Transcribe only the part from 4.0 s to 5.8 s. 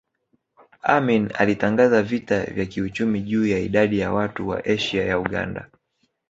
watu wa Asia ya Uganda